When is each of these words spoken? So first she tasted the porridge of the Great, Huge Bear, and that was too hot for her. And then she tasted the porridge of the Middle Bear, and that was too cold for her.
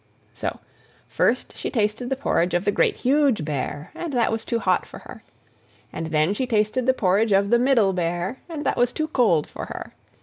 So 0.33 0.59
first 1.07 1.55
she 1.55 1.69
tasted 1.69 2.09
the 2.09 2.15
porridge 2.15 2.55
of 2.55 2.65
the 2.65 2.71
Great, 2.71 2.97
Huge 2.97 3.45
Bear, 3.45 3.91
and 3.93 4.11
that 4.13 4.31
was 4.31 4.43
too 4.45 4.57
hot 4.57 4.83
for 4.83 4.97
her. 4.97 5.21
And 5.93 6.07
then 6.07 6.33
she 6.33 6.47
tasted 6.47 6.87
the 6.87 6.93
porridge 6.95 7.31
of 7.33 7.51
the 7.51 7.59
Middle 7.59 7.93
Bear, 7.93 8.39
and 8.49 8.65
that 8.65 8.77
was 8.77 8.91
too 8.91 9.09
cold 9.09 9.45
for 9.45 9.65
her. 9.67 9.93